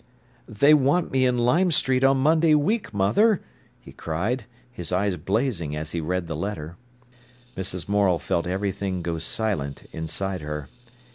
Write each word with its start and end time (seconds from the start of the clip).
"They 0.49 0.73
want 0.73 1.11
me 1.11 1.27
in 1.27 1.37
Lime 1.37 1.69
Street 1.69 2.03
on 2.03 2.17
Monday 2.17 2.55
week, 2.55 2.91
mother," 2.91 3.39
he 3.79 3.91
cried, 3.91 4.45
his 4.71 4.91
eyes 4.91 5.15
blazing 5.15 5.75
as 5.75 5.91
he 5.91 6.01
read 6.01 6.25
the 6.25 6.35
letter. 6.35 6.75
Mrs. 7.55 7.87
Morel 7.87 8.17
felt 8.17 8.47
everything 8.47 9.03
go 9.03 9.19
silent 9.19 9.83
inside 9.93 10.41
her. 10.41 10.69